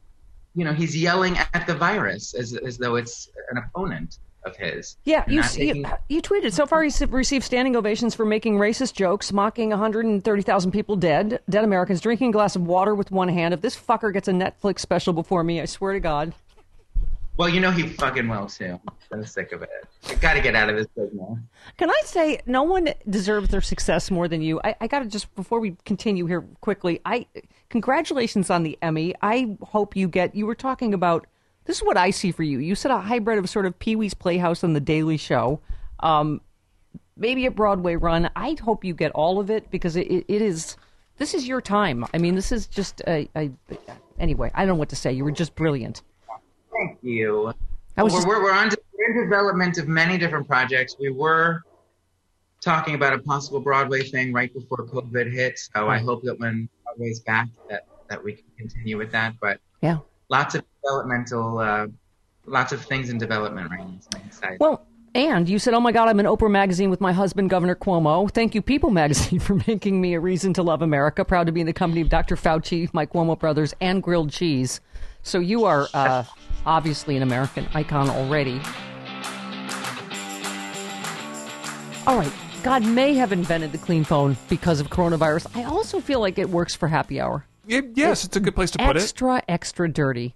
[0.56, 4.98] you know he's yelling at the virus as as though it's an opponent of his.
[5.04, 6.52] Yeah, you, not you you tweeted.
[6.52, 11.64] So far, he's received standing ovations for making racist jokes, mocking 130,000 people dead, dead
[11.64, 13.54] Americans, drinking a glass of water with one hand.
[13.54, 16.34] If this fucker gets a Netflix special before me, I swear to God.
[17.38, 18.80] Well, you know he fucking will too.
[19.12, 19.70] I'm sick of it.
[20.08, 21.40] I got to get out of this business.
[21.78, 24.60] Can I say no one deserves their success more than you?
[24.64, 27.02] I, I got to just before we continue here quickly.
[27.06, 27.28] I
[27.70, 29.16] congratulations on the Emmy.
[29.22, 30.36] I hope you get.
[30.36, 31.26] You were talking about
[31.66, 32.60] this is what I see for you.
[32.60, 35.62] You said a hybrid of sort of Pee Wee's Playhouse and The Daily Show.
[36.00, 36.42] Um,
[37.16, 38.30] maybe a Broadway run.
[38.36, 40.76] I hope you get all of it because it, it, it is.
[41.18, 42.06] This is your time.
[42.14, 43.52] I mean, this is just a, a.
[44.20, 45.12] Anyway, I don't know what to say.
[45.12, 46.02] You were just brilliant.
[46.78, 47.52] Thank you.
[47.98, 50.96] We're, just- we're, we're on we're in development of many different projects.
[51.00, 51.64] We were
[52.62, 55.58] talking about a possible Broadway thing right before COVID hit.
[55.60, 59.34] So I hope that when Broadway's back, that that we can continue with that.
[59.42, 59.98] But Yeah.
[60.30, 61.88] lots of developmental, uh,
[62.46, 63.98] lots of things in development right now.
[64.32, 67.50] So Well, and you said, "Oh my God, I'm in Oprah magazine with my husband,
[67.50, 71.26] Governor Cuomo." Thank you, People magazine, for making me a reason to love America.
[71.26, 72.36] Proud to be in the company of Dr.
[72.36, 74.80] Fauci, my Cuomo brothers, and grilled cheese.
[75.24, 76.24] So you are uh,
[76.66, 78.60] obviously an American icon already.
[82.08, 82.32] All right,
[82.64, 85.56] God may have invented the clean phone because of coronavirus.
[85.56, 87.46] I also feel like it works for happy hour.
[87.70, 89.04] Y- yes, it's a good place to put it.
[89.04, 90.36] extra, extra dirty.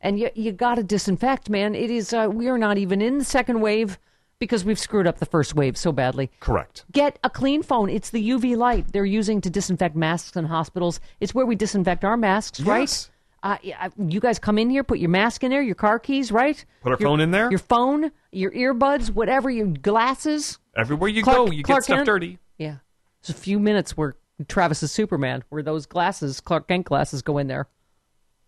[0.00, 1.74] And you, you got to disinfect, man.
[1.74, 3.98] It is, uh, we are not even in the second wave
[4.38, 6.30] because we've screwed up the first wave so badly.
[6.38, 6.84] Correct.
[6.92, 7.90] Get a clean phone.
[7.90, 11.00] It's the UV light they're using to disinfect masks in hospitals.
[11.20, 13.10] It's where we disinfect our masks, right?
[13.42, 13.56] Uh,
[13.96, 16.62] you guys come in here, put your mask in there, your car keys, right?
[16.82, 17.48] Put our Your- phone in there.
[17.50, 20.58] Your phone, your earbuds, whatever, your glasses.
[20.76, 22.06] Everywhere you Clark- go, you Clark get stuff Kent?
[22.06, 22.38] dirty.
[22.58, 22.76] Yeah.
[23.20, 24.16] It's a few minutes where
[24.48, 27.68] Travis is Superman, where those glasses, Clark Kent glasses, go in there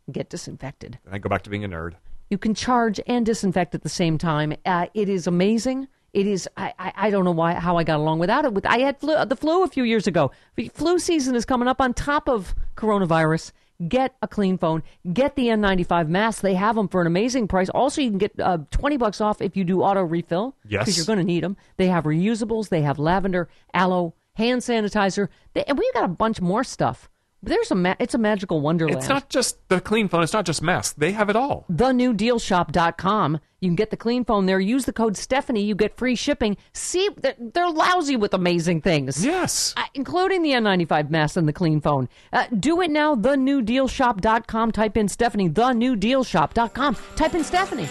[0.06, 0.98] and get disinfected.
[1.06, 1.94] And I go back to being a nerd.
[2.30, 4.54] You can charge and disinfect at the same time.
[4.64, 5.88] Uh, it is amazing.
[6.14, 6.48] It is.
[6.56, 8.52] I, I, I don't know why how I got along without it.
[8.52, 10.30] With I had flu, the flu a few years ago.
[10.56, 13.52] The flu season is coming up on top of coronavirus.
[13.88, 14.82] Get a clean phone.
[15.12, 16.42] Get the N95 mask.
[16.42, 17.68] They have them for an amazing price.
[17.70, 20.56] Also, you can get uh, 20 bucks off if you do auto refill.
[20.68, 20.82] Yes.
[20.82, 21.56] Because you're going to need them.
[21.76, 22.68] They have reusables.
[22.68, 25.28] They have lavender, aloe, hand sanitizer.
[25.54, 27.08] They, and we've got a bunch more stuff.
[27.44, 28.98] There's a ma- it's a magical wonderland.
[28.98, 30.22] It's not just the clean phone.
[30.22, 30.94] It's not just masks.
[30.96, 31.64] They have it all.
[31.70, 33.40] thenewdealshop.com.
[33.60, 34.60] You can get the clean phone there.
[34.60, 35.62] Use the code Stephanie.
[35.62, 36.56] You get free shipping.
[36.72, 39.24] See, they're, they're lousy with amazing things.
[39.24, 39.74] Yes.
[39.76, 42.08] Uh, including the N95 mask and the clean phone.
[42.32, 43.14] Uh, do it now.
[43.16, 44.72] Thenewdealshop.com.
[44.72, 45.48] Type in Stephanie.
[45.48, 46.96] Thenewdealshop.com.
[47.16, 47.88] Type in Stephanie.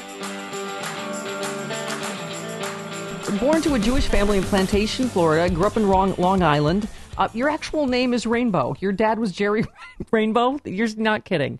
[3.39, 6.87] Born to a Jewish family in Plantation, Florida, grew up in Long, Long Island.
[7.17, 8.75] Uh, your actual name is Rainbow.
[8.79, 9.63] Your dad was Jerry
[10.11, 10.59] Rainbow.
[10.65, 11.59] You're not kidding.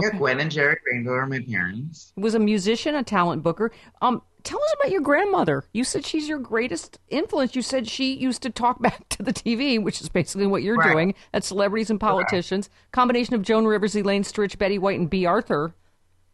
[0.00, 2.12] Yeah, Gwen and Jerry Rainbow are my parents.
[2.16, 3.72] was a musician, a talent booker.
[4.00, 5.64] Um, tell us about your grandmother.
[5.72, 7.56] You said she's your greatest influence.
[7.56, 10.76] You said she used to talk back to the TV, which is basically what you're
[10.76, 10.92] Right.
[10.92, 12.70] doing at celebrities and politicians.
[12.92, 15.74] Combination of Joan Rivers, Elaine Stritch, Betty White, and Bea Arthur.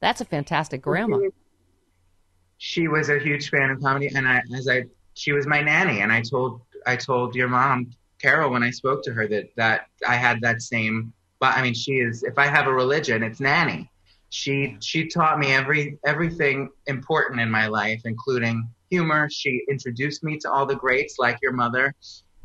[0.00, 1.18] That's a fantastic grandma.
[2.58, 6.00] She was a huge fan of comedy, and I, as I, she was my nanny,
[6.00, 9.86] and I told, I told your mom, Carol, when I spoke to her that that
[10.06, 11.12] I had that same.
[11.40, 12.22] But I mean, she is.
[12.22, 13.90] If I have a religion, it's nanny.
[14.30, 19.28] She she taught me every everything important in my life, including humor.
[19.30, 21.94] She introduced me to all the greats, like your mother,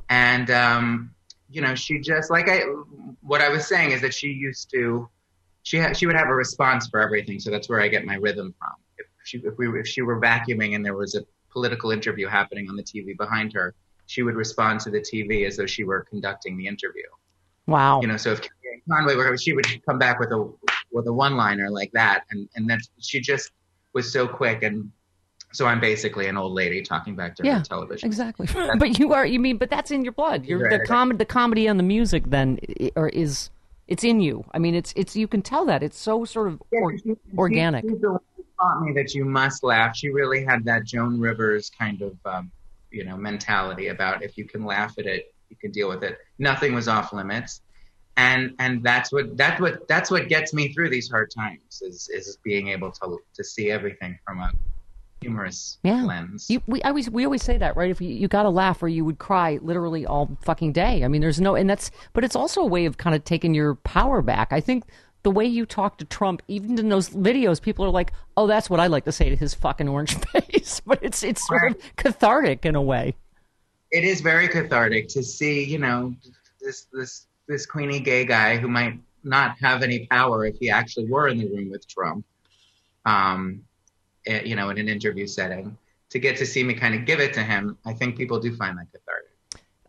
[0.10, 1.12] and um,
[1.50, 2.62] you know, she just like I.
[3.22, 5.10] What I was saying is that she used to.
[5.64, 8.16] She had, she would have a response for everything, so that's where I get my
[8.16, 8.74] rhythm from.
[8.98, 12.70] If she if we if she were vacuuming and there was a political interview happening
[12.70, 13.74] on the TV behind her,
[14.10, 17.04] she would respond to the TV as though she were conducting the interview.
[17.68, 18.02] Wow.
[18.02, 18.42] You know, so if
[18.92, 20.52] Conway were, she would come back with a
[20.92, 23.52] with a one liner like that, and and then she just
[23.94, 24.92] was so quick, and
[25.54, 28.08] so I'm basically an old lady talking back to yeah, her television.
[28.08, 28.48] exactly.
[28.80, 29.28] but you are.
[29.28, 29.58] You mean?
[29.58, 30.46] But that's in your blood.
[30.48, 30.88] You're the Right.
[30.88, 32.24] com- the comedy and the music.
[32.32, 32.60] Then,
[32.96, 33.52] or is
[33.88, 34.44] it's in you?
[34.56, 35.16] I mean, it's it's.
[35.16, 37.84] You can tell that it's so sort of or, she- organic.
[37.88, 38.22] She, the one
[38.60, 39.96] taught me that you must laugh.
[39.96, 42.52] She really had that Joan Rivers kind of, um,
[42.92, 46.18] you know, mentality about if you can laugh at it, you can deal with it.
[46.38, 47.62] Nothing was off limits,
[48.18, 52.10] and and that's what that's what that's what gets me through these hard times is
[52.14, 54.52] is being able to to see everything from a
[55.22, 56.04] humorous yeah.
[56.04, 56.50] lens.
[56.50, 57.90] You, we always we always say that, right?
[57.90, 61.04] If you, you got to laugh, or you would cry literally all fucking day.
[61.04, 63.54] I mean, there's no, and that's, but it's also a way of kind of taking
[63.54, 64.52] your power back.
[64.52, 64.86] I think
[65.24, 68.70] the way you talk to Trump, even in those videos, people are like, "Oh, that's
[68.70, 71.96] what I like to say to his fucking orange face." but it's it's sort of
[71.96, 73.16] cathartic in a way.
[73.92, 76.14] it is very cathartic to see, you know,
[76.62, 81.08] this this this Queenie gay guy who might not have any power if he actually
[81.08, 82.26] were in the room with Trump,
[83.06, 83.64] um,
[84.26, 85.78] eh, you know, in an interview setting.
[86.12, 88.56] To get to see me kind of give it to him, I think people do
[88.56, 89.09] find that cathartic.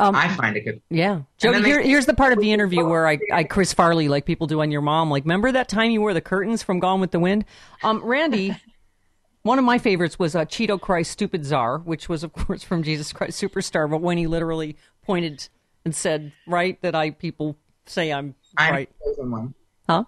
[0.01, 0.81] Um, I find it good.
[0.89, 1.61] Yeah, Jody.
[1.61, 4.47] then they- here's the part of the interview where I, I Chris Farley, like people
[4.47, 5.11] do on your mom.
[5.11, 7.45] Like, remember that time you wore the curtains from Gone with the Wind?
[7.83, 8.57] Um, Randy,
[9.43, 12.83] one of my favorites was uh, Cheeto Christ Stupid Czar, which was of course from
[12.83, 15.49] Jesus Christ Superstar, but when he literally pointed
[15.85, 19.55] and said, "Right, that I people say I'm I'm right, the chosen one.
[19.89, 20.05] huh?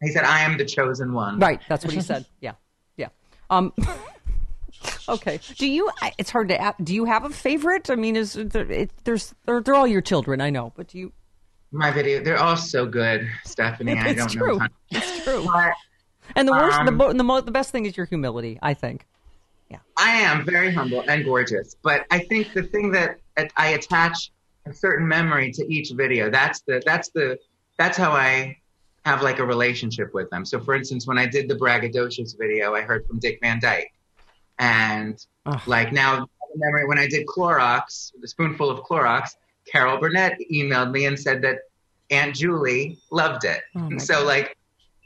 [0.00, 2.26] He said, "I am the chosen one." Right, that's what he said.
[2.40, 2.52] Yeah,
[2.96, 3.08] yeah.
[3.48, 3.72] Um,
[5.08, 5.40] okay.
[5.56, 5.90] Do you?
[6.18, 6.74] It's hard to.
[6.82, 7.90] Do you have a favorite?
[7.90, 10.98] I mean, is there, it, there's they're, they're all your children, I know, but do
[10.98, 11.12] you?
[11.70, 13.92] My video, they're all so good, Stephanie.
[13.98, 14.58] I It's don't true.
[14.58, 14.66] know.
[14.90, 15.44] It's true.
[15.50, 15.72] But
[16.36, 18.58] And the worst, the, Um, the, mo- the best thing is your humility.
[18.62, 19.06] I think.
[19.70, 19.78] Yeah.
[19.98, 23.18] I am very humble and gorgeous, but I think the thing that
[23.56, 24.30] I attach
[24.66, 26.30] a certain memory to each video.
[26.30, 27.38] That's the that's the
[27.78, 28.58] that's how I
[29.04, 30.44] have like a relationship with them.
[30.44, 33.90] So, for instance, when I did the braggadocious video, I heard from Dick Van Dyke,
[34.62, 35.60] and Ugh.
[35.66, 39.30] like now, memory when I did Clorox, the spoonful of Clorox,
[39.70, 41.58] Carol Burnett emailed me and said that
[42.10, 43.62] Aunt Julie loved it.
[43.76, 44.26] Oh, and so, God.
[44.26, 44.56] like,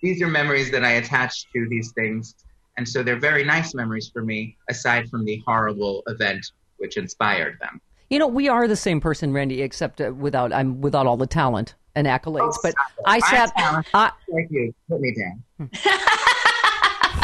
[0.03, 2.35] these are memories that I attach to these things.
[2.77, 6.45] And so they're very nice memories for me, aside from the horrible event
[6.77, 7.81] which inspired them.
[8.11, 11.27] You know, we are the same person, Randy, except uh, without I'm without all the
[11.27, 12.53] talent and accolades.
[12.53, 12.75] Oh, but.
[13.07, 13.53] I sat.
[13.57, 14.75] I, Thank you.
[14.89, 15.71] Put me down.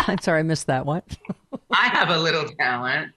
[0.09, 0.87] I'm sorry, I missed that.
[0.87, 1.05] What?
[1.73, 3.13] I have a little talent.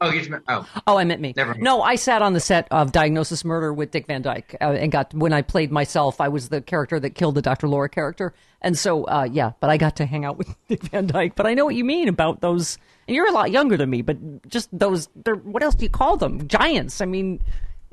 [0.00, 1.32] Oh, you just meant, oh, Oh, I meant me.
[1.34, 1.62] Never mind.
[1.62, 4.92] No, I sat on the set of Diagnosis Murder with Dick Van Dyke uh, and
[4.92, 7.66] got when I played myself, I was the character that killed the Dr.
[7.66, 9.52] Laura character, and so uh, yeah.
[9.60, 11.34] But I got to hang out with Dick Van Dyke.
[11.34, 12.76] But I know what you mean about those.
[13.08, 15.08] And you're a lot younger than me, but just those.
[15.16, 16.46] They're, what else do you call them?
[16.46, 17.00] Giants.
[17.00, 17.40] I mean,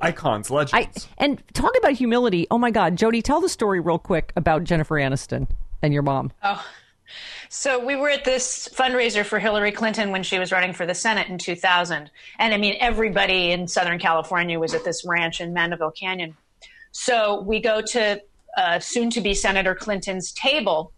[0.00, 1.08] Icons, I legends.
[1.18, 2.46] and talk about humility.
[2.50, 5.48] Oh my God, Jody, tell the story real quick about Jennifer Aniston
[5.80, 6.32] and your mom.
[6.42, 6.62] Oh,
[7.54, 10.94] So we were at this fundraiser for Hillary Clinton when she was running for the
[10.94, 12.10] Senate in 2000.
[12.38, 16.34] And I mean, everybody in Southern California was at this ranch in Mandeville Canyon.
[16.92, 18.22] So we go to
[18.56, 20.92] uh, soon to be Senator Clinton's table.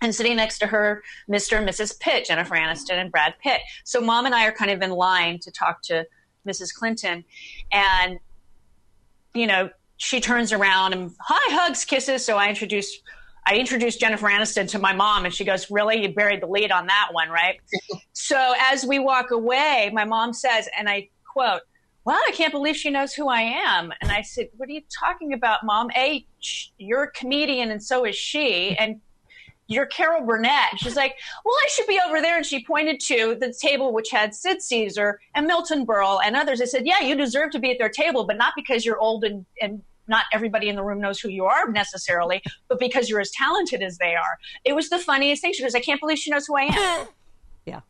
[0.00, 1.58] And sitting next to her, Mr.
[1.58, 2.00] and Mrs.
[2.00, 3.60] Pitt, Jennifer Aniston and Brad Pitt.
[3.84, 6.06] So mom and I are kind of in line to talk to
[6.48, 6.72] Mrs.
[6.72, 7.26] Clinton.
[7.70, 8.18] And,
[9.34, 9.68] you know,
[9.98, 12.24] she turns around and hi, hugs, kisses.
[12.24, 13.02] So I introduce
[13.46, 16.02] I introduced Jennifer Aniston to my mom, and she goes, Really?
[16.02, 17.60] You buried the lead on that one, right?
[18.12, 21.60] so as we walk away, my mom says, and I quote,
[22.04, 23.92] Wow, I can't believe she knows who I am.
[24.00, 25.90] And I said, What are you talking about, mom?
[25.96, 26.26] A,
[26.78, 28.76] you're a comedian, and so is she.
[28.76, 29.00] And
[29.66, 30.78] you're Carol Burnett.
[30.78, 32.36] She's like, well, I should be over there.
[32.36, 36.60] And she pointed to the table which had Sid Caesar and Milton Berle and others.
[36.60, 39.24] I said, yeah, you deserve to be at their table, but not because you're old
[39.24, 43.20] and, and not everybody in the room knows who you are necessarily, but because you're
[43.20, 44.38] as talented as they are.
[44.64, 45.52] It was the funniest thing.
[45.52, 47.06] She goes, I can't believe she knows who I am.
[47.66, 47.80] yeah.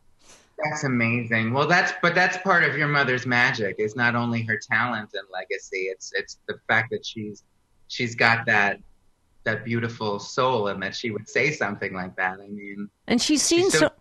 [0.63, 1.53] That's amazing.
[1.53, 3.75] Well, that's but that's part of your mother's magic.
[3.77, 5.87] Is not only her talent and legacy.
[5.91, 7.43] It's it's the fact that she's
[7.87, 8.79] she's got that
[9.43, 12.39] that beautiful soul and that she would say something like that.
[12.41, 13.91] I mean, and she's seen she's so, so,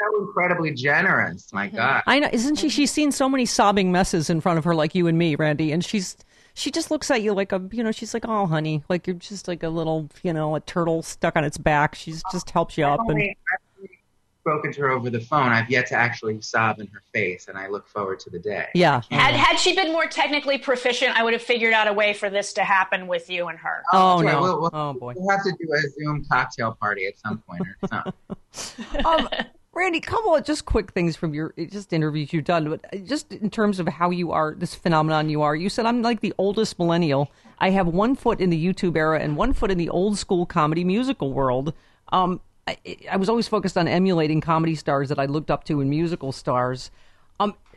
[0.00, 1.52] so incredibly generous.
[1.52, 1.76] My mm-hmm.
[1.76, 2.68] God, I know, isn't she?
[2.68, 5.72] She's seen so many sobbing messes in front of her, like you and me, Randy,
[5.72, 6.16] and she's
[6.56, 9.14] she just looks at you like a you know she's like oh honey like you're
[9.14, 11.94] just like a little you know a turtle stuck on its back.
[11.94, 13.34] She's just helps you up and
[14.40, 15.48] spoken to her over the phone.
[15.48, 18.68] I've yet to actually sob in her face and i look forward to the day.
[18.74, 19.02] Yeah.
[19.10, 22.30] Had had she been more technically proficient i would have figured out a way for
[22.30, 23.82] this to happen with you and her.
[23.92, 24.40] Oh, oh no.
[24.40, 25.12] We'll, we'll, oh boy.
[25.14, 28.12] we'll have to do a zoom cocktail party at some point or something.
[29.04, 29.28] Um,
[29.76, 33.50] Randy, couple of just quick things from your just interviews you've done, but just in
[33.50, 35.54] terms of how you are, this phenomenon you are.
[35.54, 37.30] You said I'm like the oldest millennial.
[37.58, 40.46] I have one foot in the YouTube era and one foot in the old school
[40.46, 41.74] comedy musical world.
[42.08, 42.78] Um, I,
[43.10, 46.32] I was always focused on emulating comedy stars that I looked up to and musical
[46.32, 46.90] stars.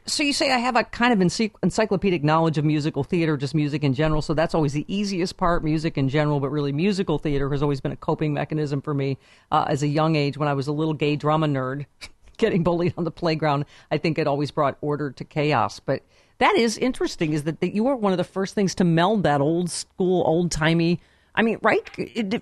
[0.09, 3.83] So you say I have a kind of encyclopedic knowledge of musical theater, just music
[3.83, 4.21] in general.
[4.21, 6.39] So that's always the easiest part, music in general.
[6.39, 9.17] But really, musical theater has always been a coping mechanism for me
[9.51, 10.37] uh, as a young age.
[10.37, 11.85] When I was a little gay drama nerd,
[12.37, 15.79] getting bullied on the playground, I think it always brought order to chaos.
[15.79, 16.03] But
[16.39, 17.33] that is interesting.
[17.33, 20.23] Is that, that you were one of the first things to meld that old school,
[20.25, 20.99] old timey.
[21.35, 21.87] I mean, right,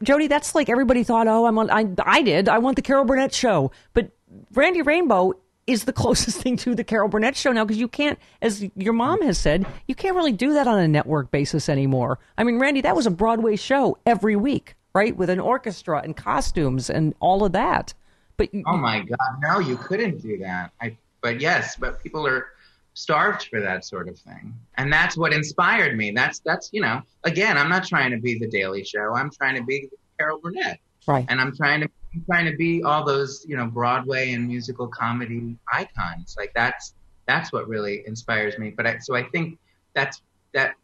[0.01, 0.27] Jody?
[0.27, 1.27] That's like everybody thought.
[1.27, 1.69] Oh, I'm on.
[1.69, 2.47] I, I did.
[2.47, 3.71] I want the Carol Burnett show.
[3.93, 4.11] But
[4.53, 5.33] Randy Rainbow
[5.67, 8.93] is the closest thing to the Carol Burnett show now because you can't, as your
[8.93, 12.17] mom has said, you can't really do that on a network basis anymore.
[12.37, 16.15] I mean, Randy, that was a Broadway show every week, right, with an orchestra and
[16.15, 17.93] costumes and all of that.
[18.37, 20.71] But oh my God, no, you couldn't do that.
[20.79, 22.47] I, but yes, but people are
[22.93, 26.11] starved for that sort of thing, and that's what inspired me.
[26.11, 29.15] That's that's you know, again, I'm not trying to be the Daily Show.
[29.15, 31.25] I'm trying to be Carol Burnett, right?
[31.29, 34.87] And I'm trying to I'm trying to be all those, you know, Broadway and musical
[34.87, 36.35] comedy icons.
[36.37, 36.93] Like that's
[37.27, 38.71] that's what really inspires me.
[38.71, 39.59] But I, so I think
[39.93, 40.21] that's
[40.53, 40.75] that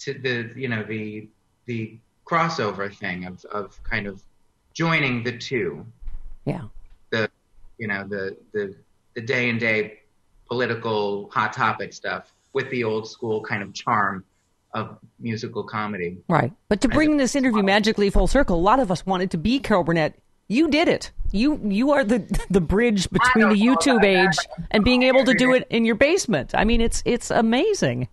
[0.00, 1.28] to the you know the
[1.66, 4.22] the crossover thing of of kind of
[4.74, 5.84] joining the two.
[6.44, 6.62] Yeah.
[7.10, 7.28] The
[7.78, 8.76] you know the the
[9.14, 10.00] the day and day
[10.46, 14.24] political hot topic stuff with the old school kind of charm
[14.74, 16.18] of musical comedy.
[16.28, 16.52] Right.
[16.68, 19.58] But to bring this interview magically full circle, a lot of us wanted to be
[19.58, 20.18] Carol Burnett
[20.52, 21.10] you did it.
[21.32, 22.18] You you are the
[22.50, 24.36] the bridge between the YouTube age
[24.70, 26.52] and being able to do it in your basement.
[26.54, 28.08] I mean, it's it's amazing.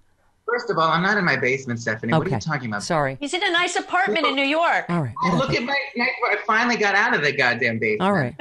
[0.46, 2.14] First of all, I'm not in my basement, Stephanie.
[2.14, 2.18] Okay.
[2.18, 2.82] What are you talking about?
[2.82, 3.18] Sorry.
[3.20, 4.86] He's in a nice apartment in New York.
[4.90, 5.14] All right.
[5.24, 5.76] Oh, look at my.
[5.98, 8.02] I finally got out of the goddamn basement.
[8.02, 8.34] All right.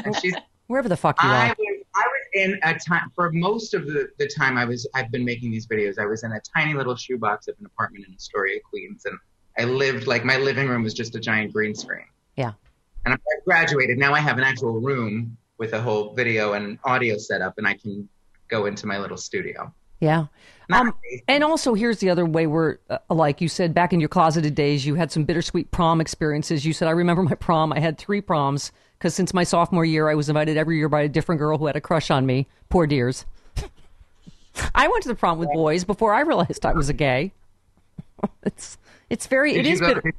[0.68, 1.56] Wherever the fuck you I are.
[1.58, 5.10] Was, I was in a time for most of the, the time I was I've
[5.10, 5.98] been making these videos.
[5.98, 9.18] I was in a tiny little shoebox of an apartment in Astoria, Queens, and
[9.58, 12.04] I lived like my living room was just a giant green screen.
[12.36, 12.52] Yeah.
[13.04, 13.98] And I graduated.
[13.98, 17.74] Now I have an actual room with a whole video and audio setup, and I
[17.74, 18.08] can
[18.48, 19.72] go into my little studio.
[20.00, 20.26] Yeah.
[20.70, 20.94] Um,
[21.26, 24.54] and also, here's the other way we're uh, like you said back in your closeted
[24.54, 26.64] days, you had some bittersweet prom experiences.
[26.64, 27.72] You said, I remember my prom.
[27.72, 31.02] I had three proms because since my sophomore year, I was invited every year by
[31.02, 32.46] a different girl who had a crush on me.
[32.68, 33.24] Poor dears.
[34.74, 37.32] I went to the prom with boys before I realized I was a gay.
[38.42, 38.76] it's
[39.08, 40.12] it's very Did it is bitter.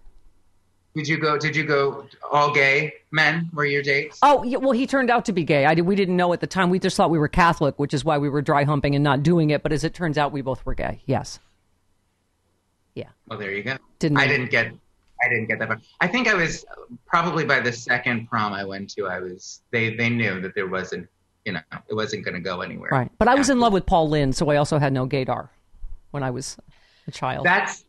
[0.95, 1.37] Did you go?
[1.37, 3.49] Did you go all gay men?
[3.53, 4.19] Were your dates?
[4.21, 5.65] Oh, yeah, well, he turned out to be gay.
[5.65, 6.69] I did, we didn't know at the time.
[6.69, 9.21] We just thought we were Catholic, which is why we were dry humping and not
[9.21, 9.61] doing it.
[9.61, 11.01] But as it turns out, we both were gay.
[11.05, 11.39] Yes.
[12.95, 13.09] Yeah.
[13.27, 13.77] Well, there you go.
[13.99, 14.73] Didn't I didn't get.
[15.23, 15.69] I didn't get that.
[15.69, 16.65] But I think I was
[17.05, 19.07] probably by the second prom I went to.
[19.07, 19.61] I was.
[19.71, 21.07] They they knew that there wasn't.
[21.45, 22.89] You know, it wasn't going to go anywhere.
[22.91, 23.11] Right.
[23.17, 25.49] But I was in love with Paul Lynde, so I also had no gaydar
[26.11, 26.57] when I was
[27.07, 27.45] a child.
[27.45, 27.85] That's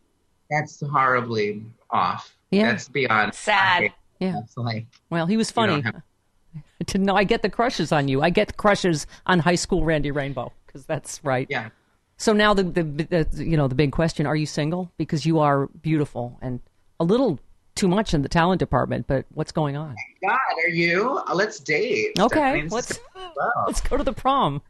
[0.51, 2.37] that's horribly off.
[2.51, 2.70] Yeah.
[2.70, 3.92] That's beyond sad.
[4.18, 4.40] Yeah.
[4.57, 5.80] Like well, he was funny.
[5.80, 6.03] Have,
[6.86, 8.22] to know I get the crushes on you.
[8.22, 11.46] I get crushes on high school Randy Rainbow because that's right.
[11.51, 11.70] Yeah.
[12.16, 14.92] So now the, the the you know the big question: Are you single?
[14.98, 16.61] Because you are beautiful and
[16.98, 17.40] a little
[17.76, 19.07] too much in the talent department.
[19.07, 19.96] But what's going on?
[20.22, 21.22] God, are you?
[21.26, 22.18] Uh, let's date.
[22.18, 22.62] Okay, Stephanie.
[22.62, 23.01] This is let's
[23.36, 23.64] well.
[23.66, 24.61] let's go to the prom.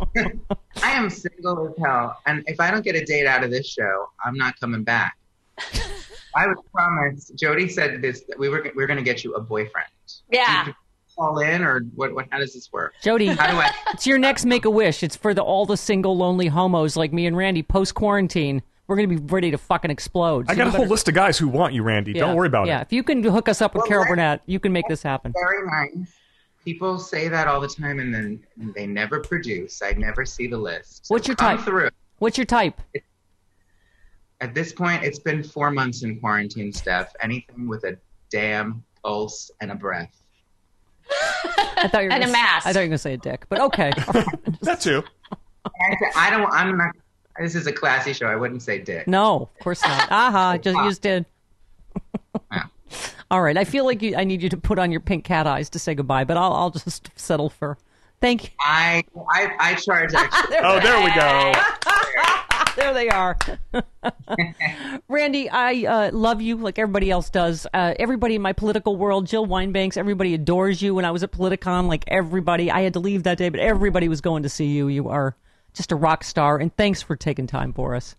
[0.16, 3.66] I am single as hell, and if I don't get a date out of this
[3.66, 5.16] show, I'm not coming back.
[6.36, 7.36] I was promised.
[7.36, 8.24] Jody said this.
[8.28, 9.88] That we were we are going to get you a boyfriend.
[10.30, 10.64] Yeah.
[10.64, 10.76] Do you
[11.16, 12.14] call in, or what?
[12.14, 12.26] What?
[12.30, 12.94] How does this work?
[13.02, 13.70] Jody, How do I?
[13.92, 15.02] it's your next Make a Wish.
[15.02, 18.62] It's for the all the single lonely homos like me and Randy post quarantine.
[18.86, 20.46] We're gonna be ready to fucking explode.
[20.48, 22.12] I got you a whole list of guys who want you, Randy.
[22.12, 22.76] Yeah, Don't worry about yeah, it.
[22.76, 25.02] Yeah, if you can hook us up with Well, Carol Burnett, you can make this
[25.02, 25.32] happen.
[25.32, 26.12] Very nice.
[26.64, 28.42] People say that all the time, and then
[28.74, 29.80] they never produce.
[29.82, 31.06] I never see the list.
[31.08, 31.64] What's your Come type?
[31.64, 31.90] Through.
[32.18, 32.80] What's your type?
[34.44, 37.14] At this point, it's been four months in quarantine, Steph.
[37.22, 37.96] Anything with a
[38.30, 40.14] damn pulse and a breath.
[41.10, 42.66] I thought you were And gonna a s- mask.
[42.66, 43.90] I thought you were gonna say a dick, but okay.
[44.60, 45.02] That too.
[46.14, 46.52] I don't.
[46.52, 46.94] I'm not.
[47.40, 48.26] This is a classy show.
[48.26, 49.08] I wouldn't say dick.
[49.08, 50.12] no, of course not.
[50.12, 51.24] Aha, just you just did.
[52.52, 52.64] Yeah.
[53.30, 55.46] All right, I feel like you, I need you to put on your pink cat
[55.46, 57.78] eyes to say goodbye, but I'll I'll just settle for.
[58.20, 58.50] Thank you.
[58.60, 60.56] I I, I charge extra.
[60.62, 61.52] Oh, there we go.
[62.76, 63.36] There they are.
[65.08, 67.66] Randy, I uh, love you like everybody else does.
[67.72, 70.94] Uh, everybody in my political world, Jill Wine-Banks, everybody adores you.
[70.94, 74.08] When I was at Politicon, like everybody, I had to leave that day, but everybody
[74.08, 74.88] was going to see you.
[74.88, 75.36] You are
[75.72, 78.16] just a rock star, and thanks for taking time for us.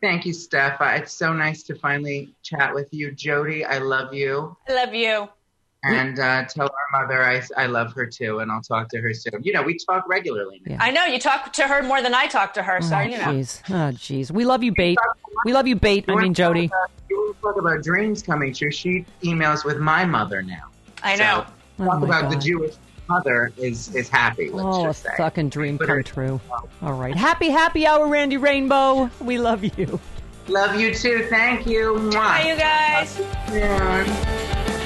[0.00, 0.80] Thank you, Steph.
[0.80, 3.64] Uh, It's so nice to finally chat with you, Jody.
[3.64, 5.28] I love you, I love you.
[5.88, 9.12] And uh, tell our mother I I love her too, and I'll talk to her
[9.14, 9.42] soon.
[9.42, 10.60] You know, we talk regularly.
[10.66, 10.78] Now.
[10.80, 13.18] I know you talk to her more than I talk to her, so Oh, you
[13.18, 13.24] know.
[13.24, 13.60] jeez.
[13.70, 14.30] Oh, jeez.
[14.30, 14.98] We love you, Bate.
[15.44, 16.04] We love you, Bate.
[16.08, 16.70] I mean, Jody.
[17.10, 18.70] You want to talk about dreams coming true?
[18.70, 20.64] She emails with my mother now.
[21.02, 21.44] I know.
[21.78, 22.74] So, talk Oh, my about the Jewish
[23.08, 24.50] mother is is happy.
[24.50, 25.10] Let's Oh, a just say.
[25.16, 26.40] fucking dream Put come her- true.
[26.82, 27.14] All right.
[27.14, 29.08] Happy, happy hour, Randy Rainbow.
[29.20, 29.98] We love you.
[30.48, 31.26] Love you too.
[31.30, 31.94] Thank you.
[31.94, 32.12] Mwah.
[32.14, 33.20] Bye, you guys.
[33.52, 34.84] Yeah.